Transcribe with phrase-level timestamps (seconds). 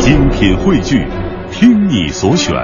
[0.00, 1.06] 精品汇聚，
[1.52, 2.54] 听你所选，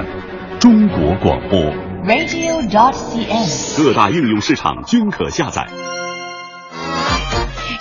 [0.58, 1.60] 中国广播。
[2.02, 3.76] radio.dot.cn，。
[3.76, 5.66] 各大应用市场均可下载。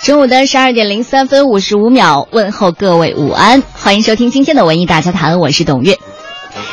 [0.02, 5.98] 中午的十二点零三分五十五秒，问候各位午安，欢迎收听今天的文艺大家谈，我是董月。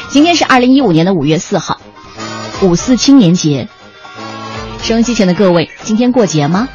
[0.10, 1.80] 今天是二零一五年的五月四号，
[2.62, 3.70] 五四青年节。
[4.82, 6.68] 收音机前的各位，今天过节吗？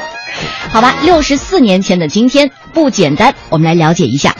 [0.68, 4.36] 好吧，六十四年前的今天不简单，我们来了解一下。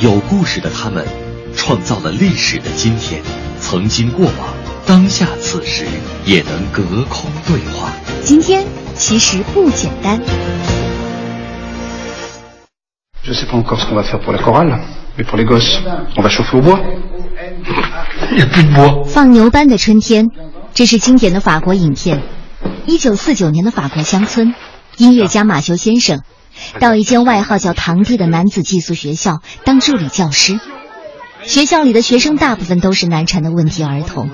[0.00, 1.06] 有故事的他们，
[1.54, 3.20] 创造了历史的今天，
[3.60, 4.48] 曾经过往，
[4.86, 5.84] 当下此时
[6.24, 7.92] 也能隔空对话。
[8.24, 8.64] 今天
[8.96, 10.18] 其实不简单。
[13.22, 14.80] Je sais pas encore ce qu'on va faire pour la chorale,
[15.18, 15.82] mais pour les gosses,
[16.16, 16.80] on va chauffer au bois.
[18.30, 19.04] Il n'y a plus de bois.
[19.04, 20.30] 放牛班的春天，
[20.72, 22.22] 这是经典的法国影片。
[22.86, 24.54] 一九四九年的法国乡村，
[24.96, 26.22] 音乐家马修先生
[26.78, 30.58] 到一间外号叫“堂弟”的男子寄宿学校当助理教师。
[31.42, 34.28] 学校里的学生大部分都是难缠的问题儿童，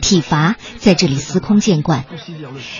[0.00, 2.04] 体罚在这里司空见惯。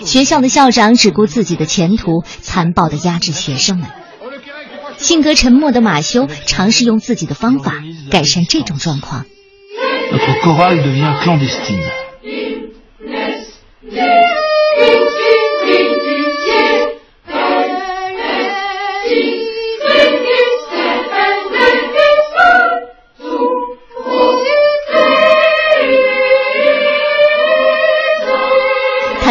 [0.05, 3.89] 学校的校长只顾自己的前途，残暴地压制学生们。
[4.99, 7.75] 性格沉默的马修尝试用自己的方法
[8.11, 9.25] 改善这种状况。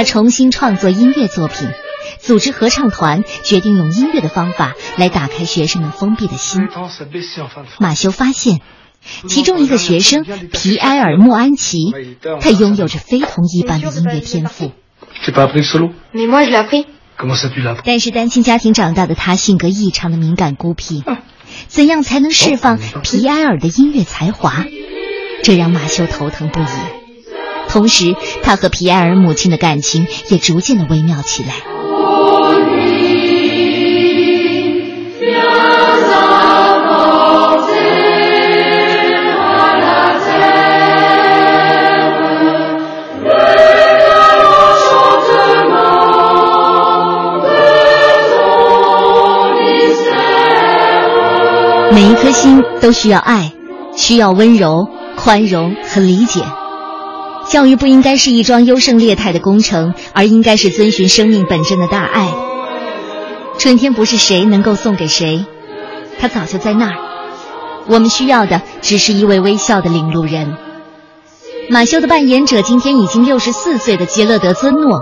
[0.02, 1.69] 他重新创作音乐作品，
[2.19, 6.59] 组织合唱团，决定用音乐的方法来打开学生们封闭的心。
[7.77, 8.61] 马修发现，
[9.27, 11.77] 其中一个学生皮埃尔·莫安奇，
[12.41, 14.72] 他拥有着非同一般的音乐天赋。
[17.85, 21.03] 但是单亲家庭长大的他性格异常的敏感孤僻，
[21.67, 24.66] 怎样才能释放皮埃尔的音乐才华？
[25.44, 27.00] 这让马修头疼不已。
[27.72, 31.53] 同时，他和皮埃尔母亲的感情也逐渐的微妙起来。
[51.94, 53.53] 每一颗心都需要爱，
[53.95, 56.41] 需要温柔、宽容和理解。
[57.51, 62.29] 教育不应该是一桩优胜劣汰的工程，而应该是遵循生命本真的大爱。
[63.59, 65.45] 春天不是谁能够送给谁，
[66.17, 66.95] 它早就在那儿。
[67.88, 70.56] 我们需要的只是一位微笑的领路人。
[71.69, 75.01] 马修的扮演者今天已经六十四岁的杰勒德·尊诺，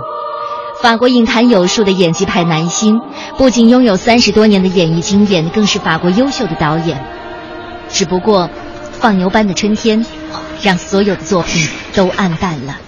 [0.82, 3.00] 法国影坛有数的演技派男星，
[3.38, 7.00] 不仅拥有三十多年的演艺经验，更是法国优秀的导演。
[7.88, 8.50] 只不过，
[8.98, 10.04] 放牛班的春天，
[10.62, 12.78] 让所有的作品都暗淡了。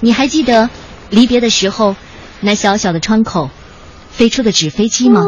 [0.00, 0.70] 你还记得
[1.10, 1.96] 离别的时候，
[2.40, 3.50] 那小小的窗口
[4.10, 5.24] 飞出的纸飞机吗？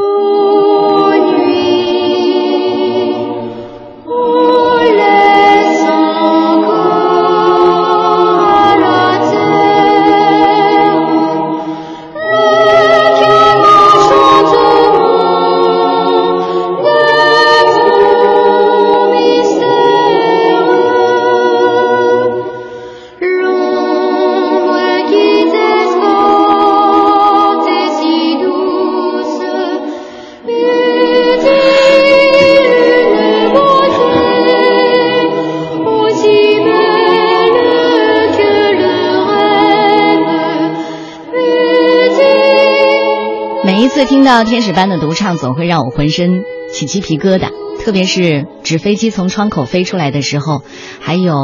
[44.19, 46.43] 听到天使般的独唱，总会让我浑身
[46.73, 47.51] 起鸡皮疙瘩。
[47.79, 50.63] 特别是纸飞机从窗口飞出来的时候，
[50.99, 51.37] 还有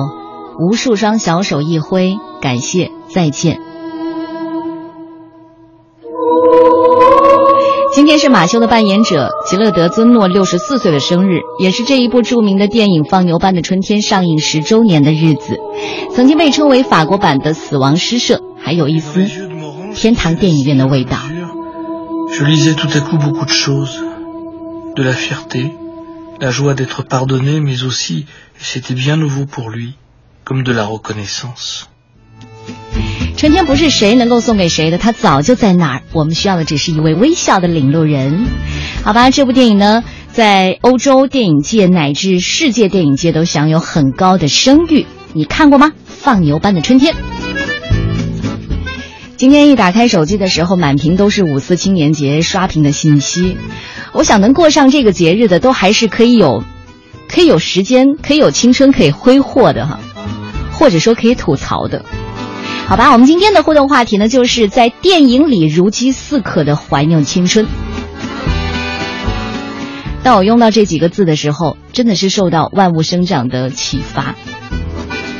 [0.59, 3.61] 无数双小手一挥，感谢再见。
[7.95, 15.61] 今天是马修的扮演者吉勒德·尊诺六十四岁的生日，也是这一部著名的电影《放牛班的春天》上映十周年的日子。
[16.11, 19.25] 曾经被称为法国版的《死亡诗社》，还有一丝
[19.95, 21.19] 天堂电影院的味道。
[33.37, 36.03] 春天不是谁能够送给谁的，它早就在那儿。
[36.13, 38.47] 我们需要的只是一位微笑的领路人。
[39.05, 40.03] 好吧，这部电影呢，
[40.33, 45.07] 在欧洲电影界乃至世界电影界都享有很高的声誉。
[45.35, 45.93] 你看过吗？
[46.05, 47.15] 放牛班的春天。
[49.37, 53.57] 今天一打开手机的时候，满屏都是五四青年节刷屏的信息。
[54.13, 56.63] 我想能过上这个节日的，都还是可以有，
[57.29, 59.99] 可以有时间，可以有青春可以挥霍的哈，
[60.73, 62.05] 或者说可以吐槽的。
[62.87, 67.67] 好吧，我们今天的互动话题呢，就是在电影里如饥似渴的怀念青春。
[70.23, 74.37] 当我用到这几个字的时候，真的是受到万物生长的启发，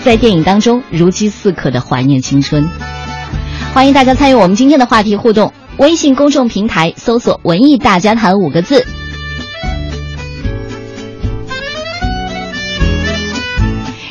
[0.03, 2.69] 在电影当中如饥似渴的怀念青春。
[3.75, 8.87] 欢迎大家参与我们今天的话题互动，微信公众平台搜索“文艺大家谈”五个字。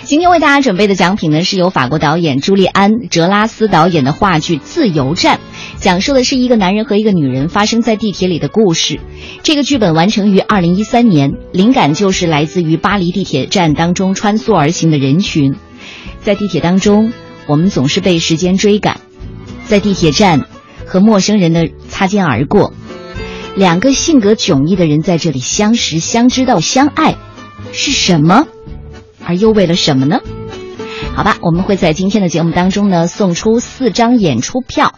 [0.04, 5.38] 今天为大家准备的奖品呢，是由法国导演朱利安·哲拉斯导演的话剧《自由站》，
[5.80, 9.00] 讲述的是一个男人和一个女人发生在地铁里的故事。
[9.44, 15.56] 这个剧本完成于二零一三年，灵感就是来自于巴黎地铁站当中穿梭而行的人群。
[16.22, 17.14] 在地铁当中，
[17.48, 19.00] 我们总是被时间追赶，
[19.68, 20.48] 在地铁站
[20.86, 22.74] 和陌生人的擦肩而过，
[23.56, 27.16] 两个性格迥异的人在这里相识、相知到相爱，
[27.72, 28.46] 是什么？
[29.26, 30.20] 而又为了什么呢？
[31.16, 34.96] 好吧，我们会在今天的节目当中呢送出四张演出票，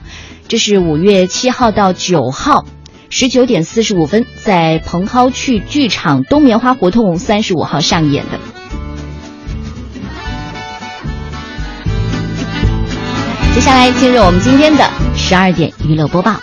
[0.47, 2.65] 这是五月七号到九号，
[3.09, 8.54] 十九点四十五分在蓬蒿去剧场冬棉花胡同三十五号上演的。
[13.55, 14.83] 接下来进入我们今天的
[15.15, 16.35] 十二点娱乐播报，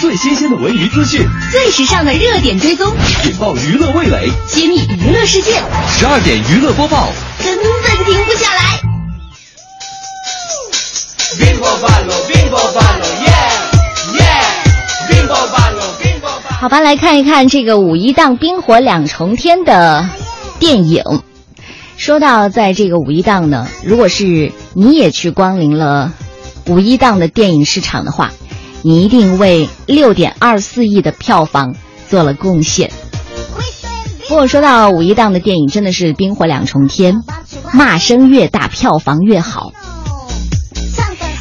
[0.00, 1.20] 最新鲜的文娱资讯，
[1.52, 2.90] 最时尚的热点追踪，
[3.26, 7.10] 引爆娱乐味蕾，揭秘娱乐世界，十二点娱乐播报。
[7.44, 7.64] 根本
[8.06, 8.62] 停不下来。
[16.58, 20.08] 好吧，来看一看这个五一档冰火两重天的
[20.58, 21.02] 电影。
[21.98, 26.14] 说到在这个五一档呢，如果是你也去光临了
[26.68, 28.30] 五一档的电影市场的话，
[28.82, 31.74] 你一定为六点二四亿的票房
[32.08, 32.90] 做了贡献。
[34.28, 37.22] 不过说到五一档的电影，真的是冰火两重天，
[37.72, 39.72] 骂声越大，票房越好。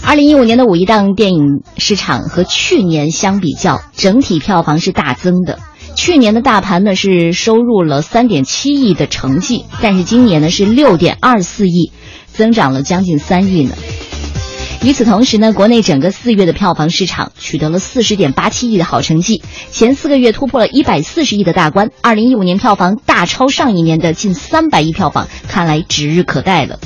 [0.06, 5.60] 二零一五年的五一档电影市场和去年相比较，整体票房是大增的。
[5.98, 11.92] 去年的大盘呢是收入了三点七亿的成绩，但是今年呢是六点二四亿，
[12.32, 13.76] 增长了将近三亿呢。
[14.88, 21.90] 与此同时呢，国内整个四月的票房市场取得了四十点八七亿的好成绩，前四个月突破了一百四十亿的大关。
[22.02, 26.80] 二零一五年票房大超上一年的近三百亿票房，看来指日可待了。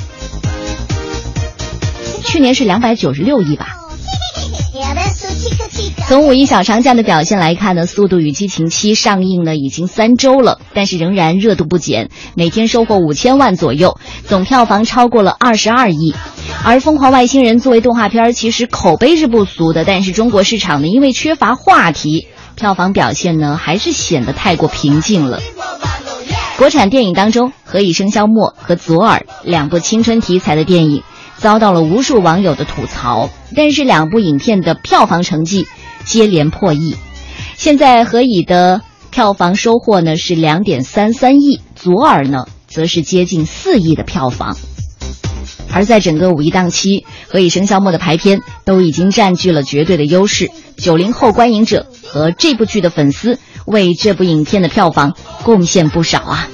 [2.24, 3.81] 去年是两百九十六亿吧。
[6.12, 16.12] 从五一小长假的表现来看呢，《速度与激情七》上映呢已经三周了，但是仍然热度不减，每天收获五千万左右，总票房超过了二十二亿。
[16.64, 22.26] 而《疯狂外星人》作为动画片，其实口碑是不俗的，但是中国市场呢，因为缺乏话题，
[22.56, 25.40] 票房表现呢还是显得太过平静了。
[26.58, 31.02] 国产电影当中，《何以笙箫默》和《左耳》两部青春题材的电影。
[31.38, 35.66] 遭到了无数网友的吐槽，但是两部影片的票房成绩
[36.04, 36.96] 接连破亿。
[37.56, 44.56] 现在何以的票房收获呢是两点三三亿，左耳呢则是接近四亿的票房。
[45.74, 50.50] 而在整个五一档期，何以笙箫默的排片都已经占据了绝对的优势。
[50.76, 55.14] 九零后观影者和这部剧的粉丝为这部影片的票房
[55.44, 56.48] 贡献不少啊。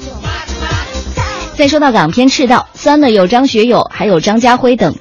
[1.56, 4.94] 再说到港片《赤道》，虽然呢有张学友，还有张家辉等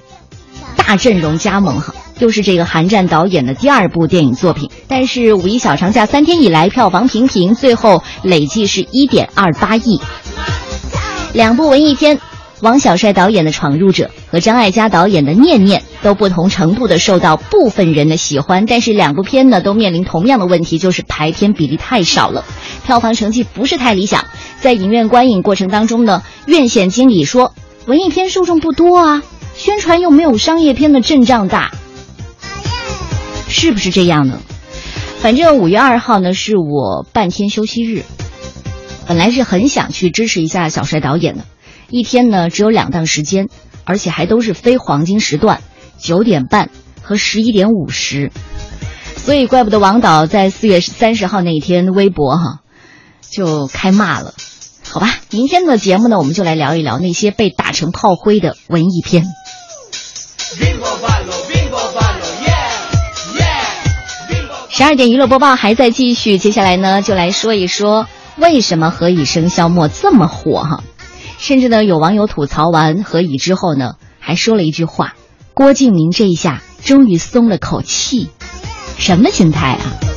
[0.75, 9.99] 大阵容加盟哈，又是这个韩战导演的第二部电影作品，但是五一小长假三天以来票房平平，最后累计是一点二八亿。
[11.33, 12.19] 两部文艺片，
[12.61, 22.43] 王小帅导演的《闯入者》和张艾嘉导演的《念念》都不同程度的受到部分人的喜欢，但是两部片呢都面临同样的问题，就是排片比例太少了，
[22.85, 24.25] 票房成绩不是太理想。
[24.59, 27.53] 在影院观影过程当中呢，院线经理说，
[27.85, 29.21] 文艺片受众不多啊，
[29.53, 31.71] 宣传又没有商业片的阵仗大，
[33.59, 34.39] 是不是这样呢？
[35.19, 38.03] 反正五月二号呢是我半天休息日，
[39.07, 41.43] 本来是很想去支持一下小帅导演的，
[41.89, 43.47] 一天呢只有两档时间，
[43.83, 45.61] 而且还都是非黄金时段，
[45.97, 46.69] 九点半
[47.01, 48.31] 和十一点五十，
[49.15, 52.59] 所以怪不得王导在四月三十号那一天微博哈
[53.27, 54.35] 就开骂了。
[54.87, 59.25] 好吧，明天的节目呢，我们就来聊一聊那些被打成炮灰的文艺片。
[64.77, 68.05] 十二点娱乐播报还在继续，接下来呢，就来说一说
[68.35, 70.83] 为什么《何以笙箫默》这么火哈。
[71.39, 75.15] 甚至呢，有网友吐槽完《何以》之后呢，还说了一句话
[75.55, 78.29] ：“郭敬明这一下终于松了口气。”
[78.99, 80.16] 什么心态啊？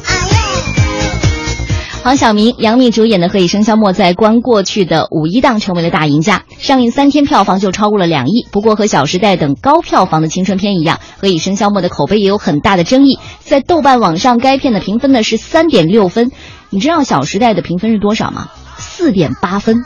[2.03, 8.49] 黄晓明、杨幂主演的《何以笙箫默》在关过去的五一档成为了大赢家，上映三天票房就超过了两亿。
[8.51, 13.19] 不过和《小时代》等高票房的青春片一样，《何以笙箫默》的口碑也有很大的争议。
[13.41, 16.33] 在豆瓣网上，该片的评分呢是三点六分。
[16.71, 18.49] 你知道《小时代》的评分是多少吗？
[18.79, 19.85] 四点八分。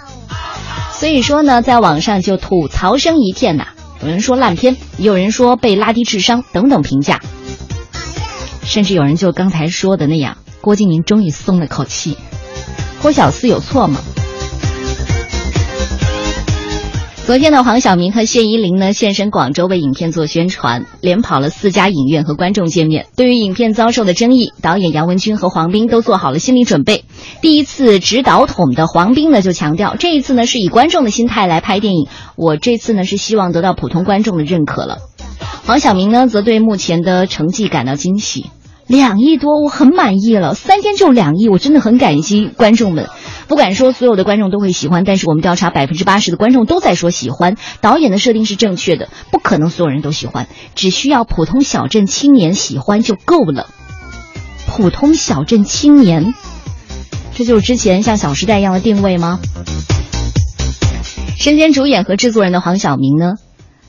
[0.93, 3.67] 所以说呢，在网上就吐槽声一片呐。
[4.03, 7.21] 有人说烂片，也有人说被拉低智商等等评价，
[8.63, 10.37] 甚至有人就刚才说的那样。
[10.65, 12.17] 郭敬明终于松了口气，
[13.03, 14.01] 郭小四有错吗？
[17.27, 23.09] 昨天呢，黄晓明和谢依霖呢现身广州为影片做宣传，连跑了四家影院和观众见面。
[23.15, 27.05] 对于影片遭受的争议，导演杨文军和黄斌都做好了心理准备。
[27.43, 34.97] 第一次执导筒的黄斌呢就强调，这一次呢是以观众的心态来拍电影，我这次呢是希望得到普通观众的认可了。
[35.67, 38.47] 黄晓明呢则对目前的成绩感到惊喜。
[38.87, 40.55] 两亿多，我很满意了。
[40.55, 43.09] 三天就两亿，我真的很感激观众们。
[43.49, 47.57] 不敢说所有的观众都会喜欢，但是我们调查，百分之八十的观众都在说喜欢。
[47.81, 53.69] 导演的设定是正确的，不可能所有人都喜欢，只需要普通小镇青年喜欢就够了。
[54.67, 56.35] 普通小镇青年，
[57.35, 59.41] 这就是之前像《小时代》一样的定位吗？
[61.39, 63.35] 身兼主演和制作人的黄晓明呢？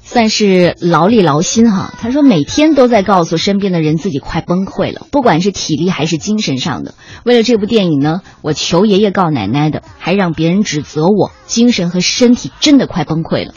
[0.08, 6.94] 算是劳力劳心哈，他说每天都在告诉身边的人自己快崩溃了，不管是体力还是精神上的。
[7.26, 13.56] 为了这部电影呢，我求爷爷告奶奶的，还让别人指责我，精神和身体真的快崩溃了。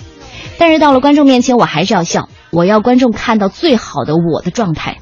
[0.56, 4.96] 但是到了观众面前，我还是要笑，我要观众看到最好的我的状态。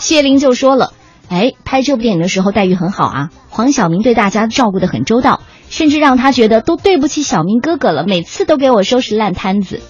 [0.00, 0.92] 谢玲就说了，
[1.28, 9.80] 哎，拍这部电影的时候待遇很好啊，黄晓明对大家照顾的很周到，甚至让他觉得都对不起小明哥哥了，每次都给我收拾烂摊子。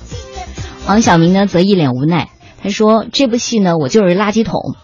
[0.87, 2.29] 王晓明呢，则一脸无奈。
[2.63, 4.75] 他说：“这部戏呢，我就是垃圾桶，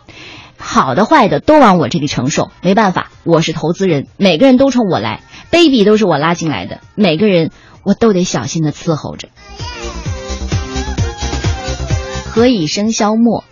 [0.56, 2.50] 好的坏的都往我这里承受。
[2.62, 7.50] 没办法，我是投资人，每个人都冲我来，baby 都是我拉进来的，每个人
[7.84, 9.28] 我都得小心的伺候着。”
[12.32, 13.44] 何以笙箫默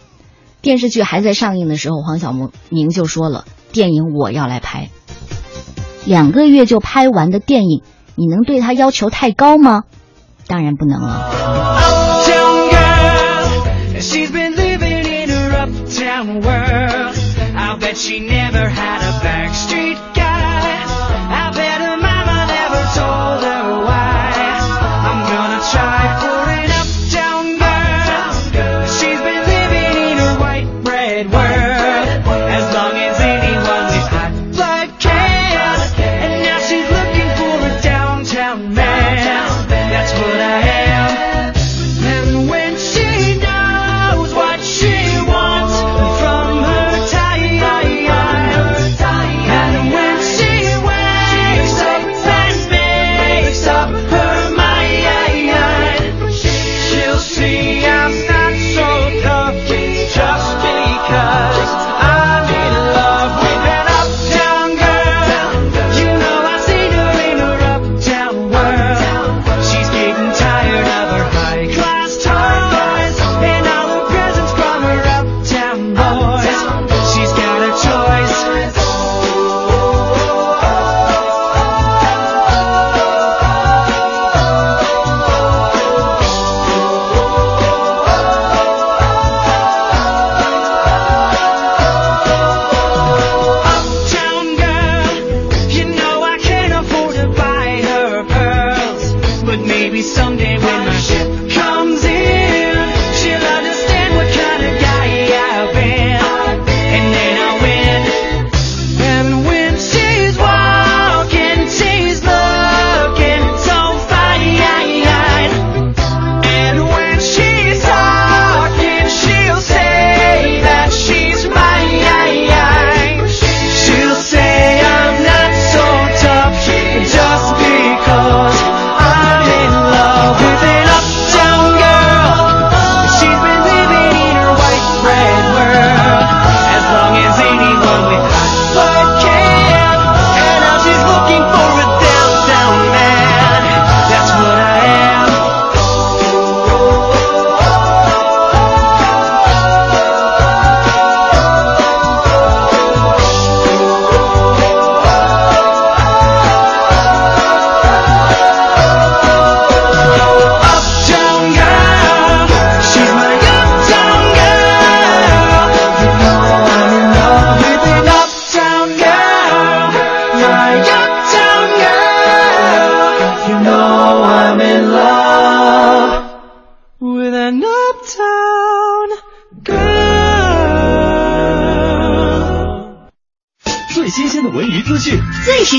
[0.62, 2.34] 电视剧还在上映的时候，黄晓
[2.70, 4.88] 明就说了：“电影我要来拍，
[6.06, 7.82] 两个月就拍完的电影，
[8.14, 9.84] 你能对他要求太高吗？
[10.46, 11.88] 当然不能了。”
[18.08, 19.77] She never had a backstreet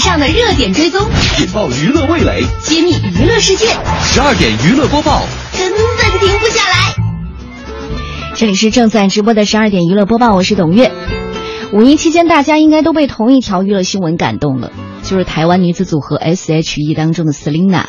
[0.09, 1.07] 最时尚的热点追踪，
[1.39, 3.67] 引爆娱乐味蕾，揭秘娱乐世界。
[4.01, 5.21] 十二点娱乐播报，
[5.55, 6.95] 根本停不下来。
[8.33, 10.91] 这里是正在直播的十二点娱乐播报，我是董月。
[11.73, 14.71] 五一期间，大家应该都被同一条娱乐新闻感动了，
[15.03, 17.83] 就是台湾女子组合 S.H.E 当中的 Selina，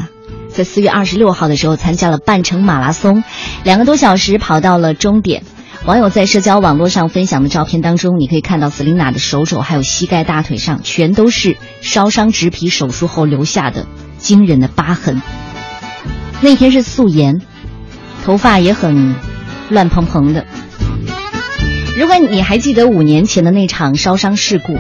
[0.51, 3.25] 在四月二十六号的时候参加了半程马拉松，
[3.65, 5.43] 两个多小时跑到了终点。
[5.87, 13.87] 网友在社交网络上分享的照片当中，你可以看到 Selina 的手肘还有膝盖、大腿上全都是烧伤植皮手术后留下的
[14.19, 15.23] 惊人的疤痕。
[16.43, 17.41] 那天是素颜，
[18.25, 19.17] 头发也很
[19.71, 20.47] 乱蓬蓬的。
[21.97, 24.79] 如果你还记得五年前的那场烧伤事故，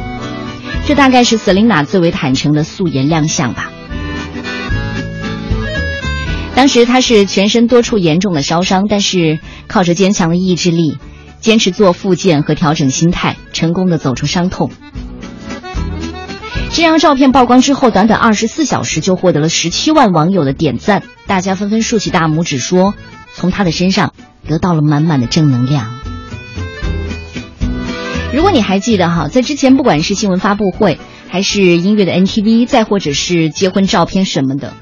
[0.86, 3.70] 这大概是 Selina 最为坦诚的素颜亮相吧。
[6.60, 10.98] 当时她是全身多处严重的烧伤，但是靠着坚强的意志力，
[11.40, 14.70] 坚持做复健和调整心态，成功的走出伤痛。
[16.70, 22.92] 这张照片曝光之后，短短二十四小时就获得了十七万网友的点赞，大家纷纷竖起大拇指，说
[23.34, 24.12] 从她的身上
[24.46, 25.90] 得到了满满的正能量。
[28.34, 30.98] 如果你还记得哈，在之前不管是新闻发布会，
[31.30, 34.74] 还是音乐的 NTV，再或者是结婚照片什么的。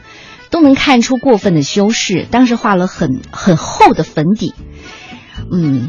[0.51, 4.55] 都能看出过分的修饰，当时画了很很厚的粉底，
[5.53, 5.89] 嗯，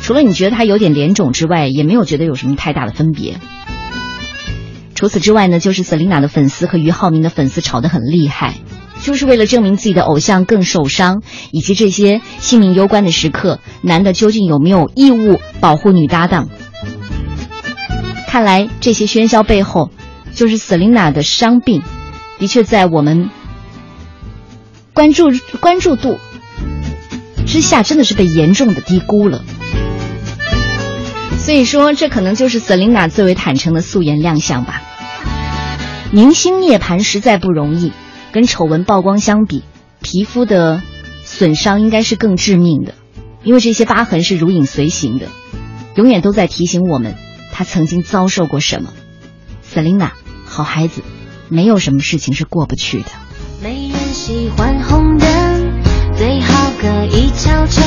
[0.00, 3.36] 除了你觉得他有点脸肿之外，也没有觉得有什么太大的分别。
[4.94, 8.54] 除此之外呢，就是 Selina 的粉丝和俞灏明的粉丝吵得很厉害，
[9.02, 16.48] 就是为了证明自己的偶像更受伤，以及这些性命攸关的时刻，男的究竟有没有义务保护女搭档？
[18.28, 19.90] 看来这些喧嚣背后，
[20.34, 21.82] 就是 Selina 的伤病，
[22.38, 23.28] 的确在我们。
[24.96, 25.26] 关注
[25.60, 26.18] 关注度
[27.46, 29.44] 之下，真的是被严重的低估了。
[31.36, 34.80] 所以说，这可能就是 Selina 最为坦诚的素颜亮相吧。
[36.12, 37.92] 明星涅槃实在不容易，
[38.32, 39.64] 跟丑闻曝光相比，
[40.00, 40.82] 皮肤的
[41.24, 42.94] 损伤应该是更致命的，
[43.44, 45.26] 因为这些疤痕是如影随形的，
[45.94, 47.16] 永远都在提醒我们
[47.52, 48.94] 她曾经遭受过什么。
[49.62, 50.12] Selina，
[50.46, 51.02] 好孩子，
[51.50, 53.08] 没有什么事情是过不去的。
[53.62, 55.28] 没人喜欢红灯，
[56.16, 57.80] 最好可以超车。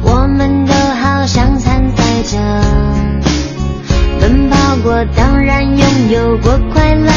[0.00, 2.38] 我们都好像参赛者，
[4.18, 7.12] 奔跑过，当然拥有过快乐，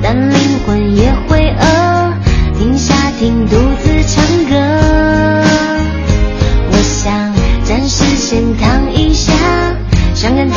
[0.00, 2.14] 但灵魂也会饿。
[2.56, 4.54] 停下，听独自唱歌。
[6.70, 7.12] 我想
[7.64, 9.32] 暂时先躺一下，
[10.14, 10.54] 想跟大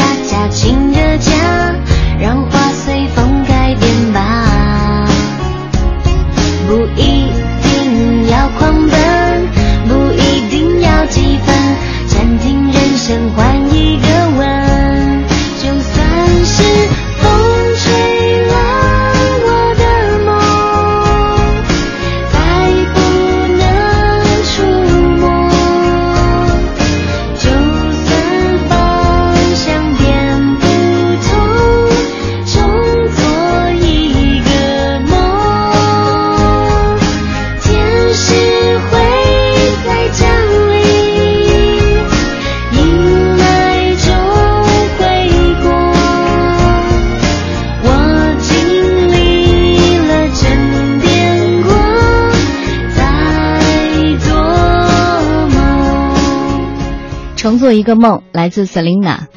[57.73, 59.27] 一个梦，来自 Selina。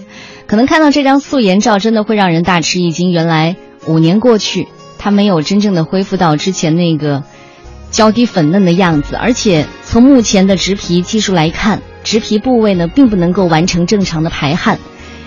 [0.47, 3.11] 可能看到这张素颜照，真的会让人大吃一惊。
[3.11, 4.69] 原来五年过去，
[4.99, 7.25] 她没有真正的恢复到之前那个
[7.91, 9.17] 娇滴粉嫩的样子。
[9.17, 14.79] 而且从目前的植皮技术来看，植皮部位呢并不能够完成正常的排汗，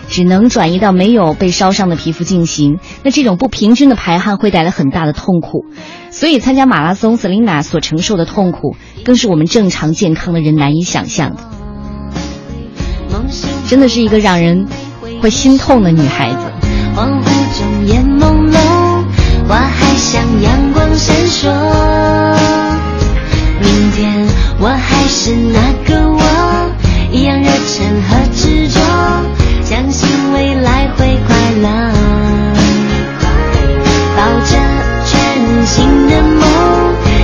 [0.07, 2.79] 只能转移到没有被烧伤的皮肤进行。
[3.03, 5.65] 那这种不平均的排汗会带来很大的痛苦，
[6.11, 11.58] 所以参加马拉松，Selina 所承受的痛苦，更是我们正常健康的人难以想象的。
[13.67, 14.67] 真的是一个让人
[15.21, 16.37] 会心痛的女孩子。
[16.95, 17.25] 恍惚
[17.57, 18.57] 中眼朦胧，
[19.47, 21.47] 花还像阳光闪烁。
[23.61, 24.27] 明天
[24.59, 26.21] 我还是那个我，
[27.11, 28.79] 一样热忱和执着，
[29.63, 31.67] 相信未来会快乐。
[34.17, 34.57] 抱着
[35.05, 36.41] 全新的梦，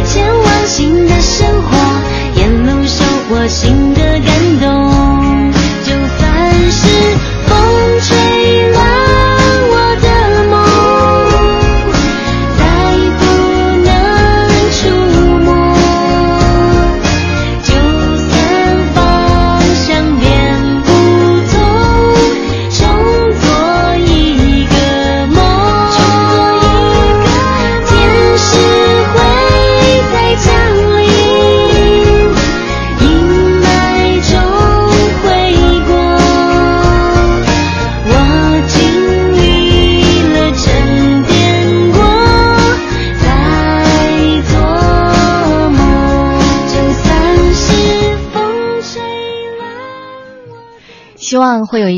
[0.05, 1.75] 前往新的生活，
[2.37, 3.84] 沿路收获新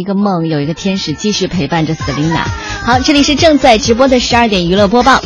[0.08, 2.46] 个梦，有一个天使继续陪伴着 Selina。
[2.82, 5.22] 好，这里是正在直播的十二点娱乐播报。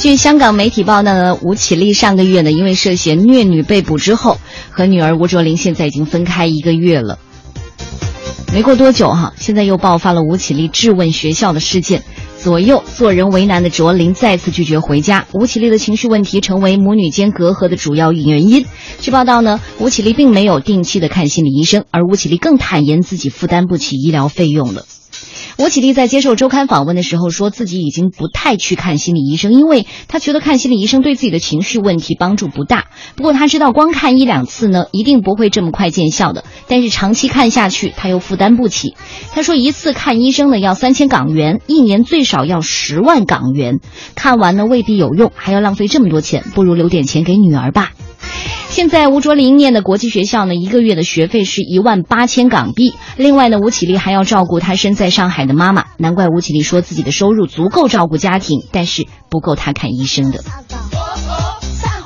[0.00, 4.38] 据香港媒体报道呢，吴绮莉上个月呢因为涉嫌虐女被捕之后，
[4.70, 7.20] 和女儿吴卓林现在已经分开一个月了。
[8.52, 12.02] 没过多久哈，现在又爆发了吴绮莉质问学校的事件。
[12.42, 18.66] 左右做人为难的卓林再次拒绝回家，吴绮莉的情绪问题成为母女间隔阂的主要原因。
[18.98, 24.84] 据报道呢，吴绮莉并没有定期的看心理医生，而吴绮莉更坦言自己负担不起医疗费用了。
[25.58, 32.86] 吴绮莉在接受周刊访问的时候说，自己已经不太去看心理医生，因为她觉得看心理医生对自己的情绪问题帮助不大。
[33.16, 36.44] 不过她知道，光看一两次呢，一定不会这么快见效的。
[36.68, 38.94] 但是长期看下去，她又负担不起。
[39.32, 43.80] 她说，一次看医生呢要三千港元，一年最少要十万港元，
[44.14, 47.92] 看完呢未必有用，还要浪费这么多钱，不如留点钱给女儿吧。
[48.72, 52.94] 现在吴卓林念的国际学校呢，一个月的学费是一万八千港币。
[53.18, 60.42] 另外呢，吴绮莉还要照顾她身在上海的妈妈，难怪吴绮莉说自己的收入足够照顾家庭，但是不够她看医生的。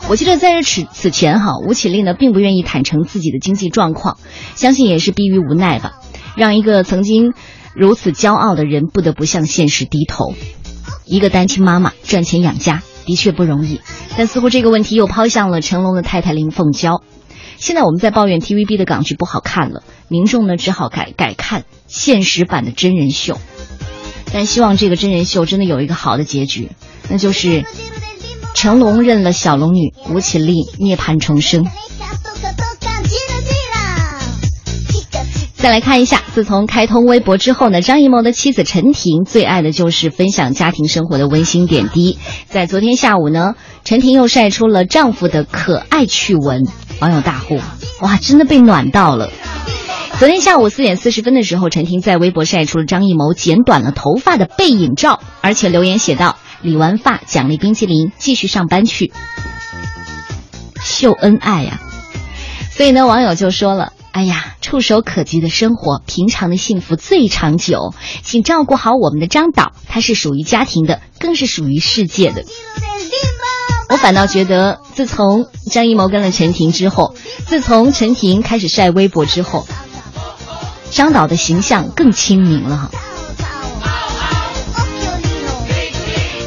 [0.09, 4.18] 我记得在这此此前哈，吴绮莉呢并不愿意坦诚自己的经济状况，
[4.57, 6.00] 相信也是逼于无奈吧，
[6.37, 7.33] 让一个曾经
[7.76, 10.35] 如此骄傲的人不得不向现实低头。
[11.05, 12.83] 一个单亲妈妈赚钱养家。
[13.07, 13.81] 的确不容易，
[14.19, 17.01] 但似乎这个问题又抛向了成龙的太太林凤娇。
[17.57, 23.38] 现在我们在抱怨 TVB 的港剧不好看了，民众呢只好改改看现实版的真人秀。
[24.33, 26.71] 但希望这个真人秀真的有一个好的结局，
[27.09, 27.64] 那就是
[28.55, 31.64] 成龙认了小龙女，吴绮莉涅槃重生。
[35.57, 42.19] 再来看一下，自从开通微博之后呢，张艺谋的妻子陈婷最爱的就是分享家庭生活的温馨点滴。
[42.47, 46.62] 在昨天下午呢，陈婷又晒出了丈夫的可爱趣闻，
[47.01, 47.59] 网友大呼
[48.01, 49.31] ：“哇，真的被暖到了！”
[50.21, 59.12] 昨天下午四点四十分的时候，陈婷在微博晒出了张艺谋剪短了头发的背影照，而且留言写道：“理完发奖励冰淇淋，继续上班去。”
[60.81, 61.81] 秀恩爱呀！
[62.71, 63.92] 所以呢，网友就说了。
[64.16, 67.92] 哎呀，触手可及的生活，平常的幸福最长久。
[68.22, 72.42] 请照顾好我们的张导，他是属于家庭的，更是属于世界的。
[73.90, 79.66] 我反倒觉得，自从张艺谋跟了陈婷之后，自从陈婷开始晒微博之后，
[80.90, 82.90] 张导的形象更亲民了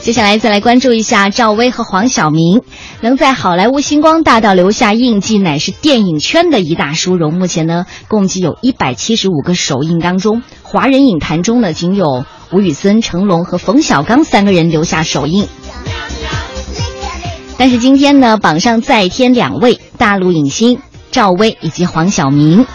[0.09, 2.63] 接下来再来关注一下赵薇和黄晓明，
[2.99, 7.35] 能在好莱坞星光大道留下印记，乃是电影圈的一大殊荣。
[7.35, 15.47] 目前呢，共计有一百七十五个首映当中，华人影坛中呢，仅有吴宇森、成龙和冯小刚三个人留下首映。
[17.59, 20.79] 但是今天呢，榜上再添两位大陆影星
[21.11, 22.65] 赵薇以及黄晓明。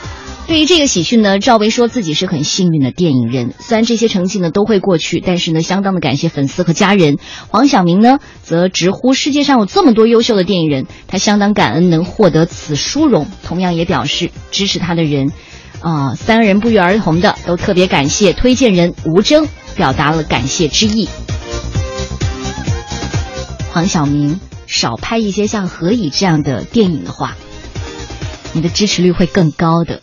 [0.46, 3.54] 对于这个喜讯呢，赵薇说自己是很幸运的电影人。
[3.58, 7.16] 虽然这些成绩呢都会过去，但是呢，相当的感谢粉丝和家人。
[7.48, 13.26] 黄晓明呢，则直呼世界上有这么多优秀的电影人，他相当感恩能获得此殊荣。
[13.42, 15.32] 同样也表示支持他的人，
[15.80, 21.08] 啊，三人不约而同的都特别感谢推荐人吴峥，表达了感谢之意。
[23.72, 27.34] 黄晓明少拍一些像《何以》这样的电影的话，
[28.52, 30.02] 你的支持率会更高的。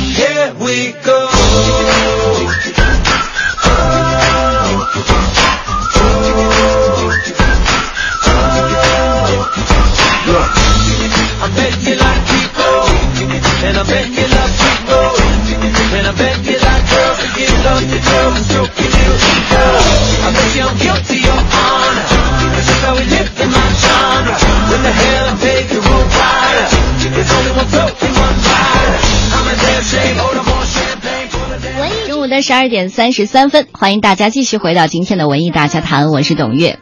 [32.41, 36.79] 的十二点三十三分，欢迎大家继续回到今天的文艺大家谈，我是董月。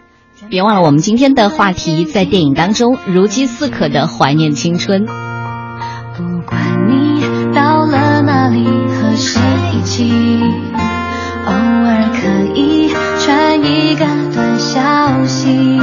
[0.50, 5.06] 别忘了，我们今天的话题在电影当中如饥似渴的怀念青春。
[5.06, 7.22] 不管你
[7.54, 9.42] 到了哪里和谁
[9.74, 10.10] 一起，
[11.46, 15.78] 偶尔可以传一个短消息。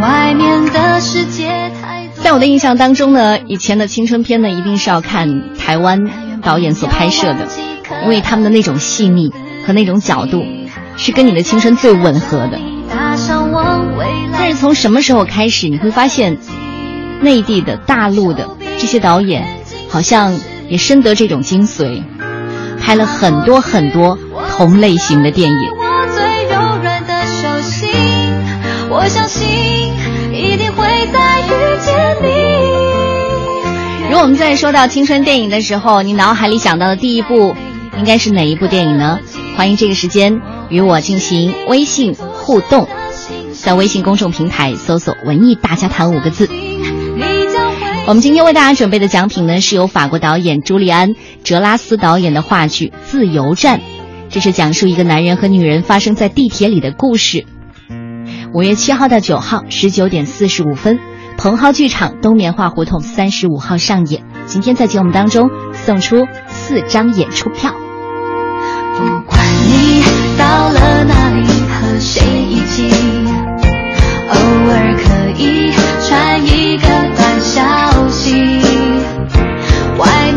[0.00, 2.24] 外面的世界太多。
[2.24, 7.46] 在我的印象当中呢，以前的青春片呢，一定是要看台湾导演所拍摄的。
[8.04, 9.32] 因为他们的那种细腻
[9.66, 10.44] 和那种角度，
[10.96, 12.58] 是跟你的青春最吻合的。
[14.32, 16.38] 但是从什么时候开始，你会发现，
[17.20, 19.44] 内地的、大陆的这些导演，
[19.88, 22.02] 好像也深得这种精髓，
[22.80, 24.18] 拍了很多很多
[24.56, 25.56] 同类型的电影。
[28.94, 29.48] 我相信
[30.32, 31.50] 一定会再遇
[31.80, 32.28] 见你。
[34.10, 37.56] 如果我们在说到青春电影的时候，你脑海里想到的第一部
[37.98, 39.18] 应该是哪一部电影呢？
[39.56, 42.88] 欢迎这个时间与我进行微信互动，
[43.52, 46.48] 在微信公众平台搜索“文艺大家谈”五个字。
[48.08, 51.10] 我们今天为大家准备的奖品呢，是由法国导演朱利安·
[51.44, 53.78] 哲拉斯导演的话剧《自由站》，
[54.28, 57.44] 这是讲述一个男人和女人发生在地铁里的故事。
[58.54, 60.98] 五月七号到九号，十九点四十五分，
[61.38, 64.24] 蓬蒿剧场东棉花胡同三十五号上演。
[64.46, 66.26] 今天在节目当中送出
[66.64, 67.74] 四张演出票。
[68.96, 70.04] 不管你
[70.38, 72.88] 到了哪里和谁一起，
[74.28, 74.36] 偶
[74.70, 75.72] 尔可以
[76.06, 78.62] 传一个短消息。
[79.98, 80.31] 外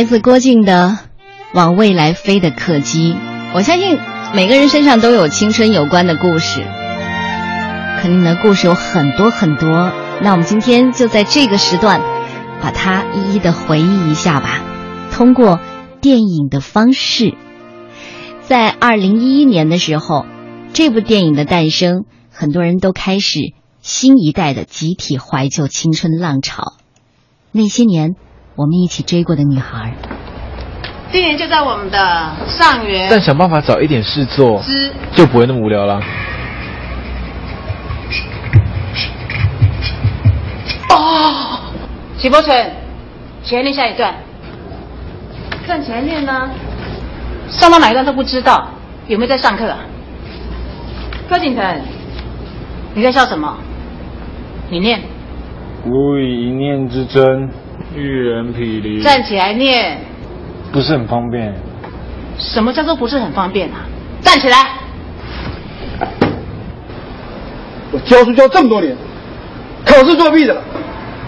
[0.00, 0.98] 来自郭靖的
[1.52, 3.12] 《往未来飞的客机》。
[3.54, 3.98] 我相信
[4.34, 6.64] 每个人身上都有青春有关的故事，
[8.00, 9.92] 肯定的故事有很多很多。
[10.22, 12.00] 那我们今天就在这个时段，
[12.62, 14.62] 把它一一的回忆一下吧。
[15.12, 15.60] 通过
[16.00, 17.34] 电影的方式，
[18.40, 20.24] 在二零一一年的时候，
[20.72, 26.72] 这部电影的诞生，很多人都开始新一代的集体怀旧青春浪潮。
[27.52, 28.16] 那些年，
[28.60, 29.90] 我们一起追过的女孩。
[31.10, 34.62] 今年就在我们的上元但想办法找一点事做，
[35.14, 35.98] 就不会那么无聊了。
[40.90, 41.58] 哦，
[42.18, 42.70] 许伯纯，
[43.42, 44.14] 起来念下一段。
[45.66, 46.50] 站起来念呢，
[47.48, 48.68] 上到哪一段都不知道，
[49.06, 49.78] 有没有在上课啊？
[51.30, 51.80] 柯景腾，
[52.92, 53.56] 你在笑什么？
[54.68, 55.00] 你念，
[55.86, 57.50] 吾以一念之真，
[57.94, 59.02] 育人匹离。
[59.02, 59.98] 站起来念。
[60.72, 61.54] 不是很方便。
[62.38, 63.86] 什么叫做不是很方便啊？
[64.20, 64.56] 站起来。
[67.92, 68.96] 我教书教这么多年，
[69.84, 70.62] 考试作弊的了，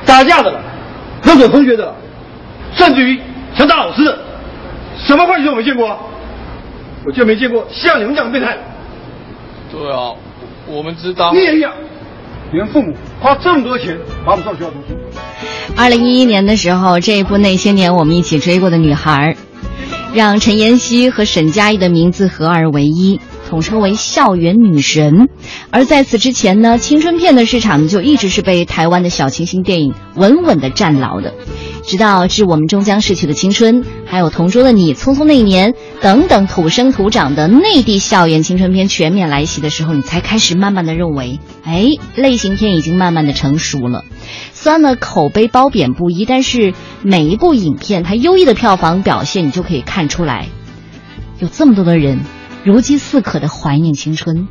[0.07, 0.61] 打架的了，
[1.25, 1.95] 惹损同学的了，
[2.73, 3.21] 甚至于
[3.55, 4.17] 想打老师的，
[4.97, 5.99] 什么坏事我没见过啊！
[7.05, 8.57] 我就没见过像你们这样的变态。
[9.73, 10.15] 对啊，
[10.67, 11.33] 我们知道。
[11.33, 11.73] 你也一样，
[12.53, 14.97] 你们父母花这么多钱把我们送学校读书。
[15.77, 19.37] 二零一一年的时候，这一部《那些年我们一起追过的女孩》，
[20.15, 25.29] 让陈妍希和沈佳宜的名字合二为一，统称为校园女神。
[25.71, 31.35] 而在此之前呢，青春片的市场就一直是被台湾的小清新电影稳稳的占牢的。
[31.85, 44.05] 直到《致我们终将逝去的青春》，还有《同桌的你》《匆匆那一年》等等土生土长的内地校园青春片全面来袭的时候，你才开始慢慢的认为，哎，类型片已经慢慢的成熟了。
[44.53, 50.47] 虽然呢口碑褒贬不一，但是每一部影片它优异的票房表现，你就可以看出来，
[51.41, 52.21] 有这么多的人
[52.65, 54.47] 如饥似渴的怀念青春。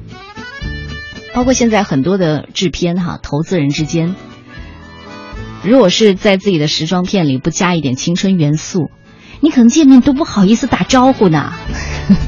[1.33, 4.15] 包括现在很多的制片哈，投资人之间，
[5.63, 8.89] 如果是在自己的时装片里不加一点青春元素，
[9.39, 11.53] 你可能见面都不好意思打招呼呢。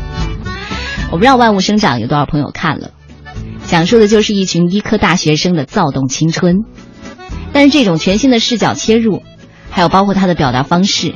[1.11, 2.91] 我不知道《万物生长》有多少朋友看了，
[3.65, 6.57] 讲述的就是一群医科大学生的躁动青春。
[7.51, 9.21] 但是这种全新的视角切入，
[9.69, 11.13] 还有包括他的表达方式，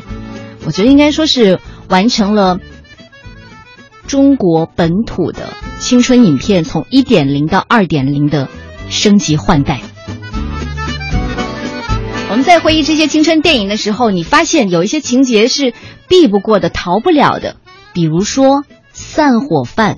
[0.66, 2.60] 我觉得应该说是完成了
[4.06, 5.50] 中国本土的
[5.80, 8.50] 青春影片从一点零到二点零的
[8.90, 9.82] 升级换代。
[12.38, 15.74] 我们在回忆这些青春电影的时候，你发现有一些情节是
[16.08, 17.56] 避不过的、逃不了的，
[17.94, 18.58] 比如说
[18.92, 19.96] 《散伙饭》。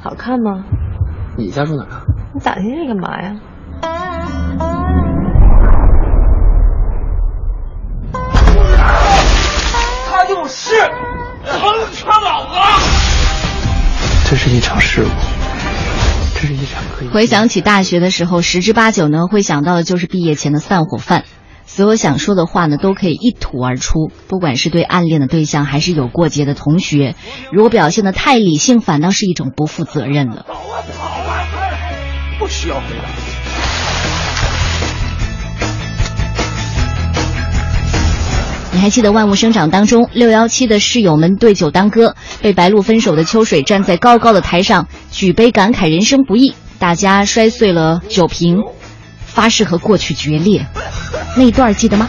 [0.00, 0.62] 好看吗？
[1.36, 2.02] 你家住哪儿啊？
[2.32, 3.40] 你打听这干嘛呀？
[10.08, 10.76] 他就是
[11.42, 12.50] 横车老子。
[14.30, 15.10] 这是一场事故，
[16.40, 21.24] 这是一场可以回想起大学的时候，十之八九呢会想到的就是毕业前的散伙饭，
[21.66, 27.14] 所有想说的话呢都可以一吐而出，不管是对暗恋的对象，还是有过节的同学，
[27.52, 30.46] 如果表现的太理性，反倒是一种不负责任了。
[30.48, 31.38] 走啊走啊
[32.38, 33.29] 不需要回答。
[38.80, 48.56] 还记得《万物生长》当中六幺七的室友们对酒当歌，被白鹿分手的秋水站在高高的台上举杯感慨人生不易，大家摔碎了酒瓶，
[49.26, 50.66] 发誓和过去决裂，
[51.36, 52.08] 那一段记得吗？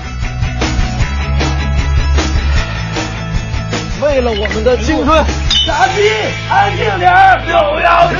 [4.02, 6.02] 为了我们的青春，傻逼，
[6.50, 7.12] 安静点
[7.48, 8.16] 六幺七，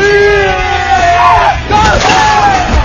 [1.70, 2.81] 干杯！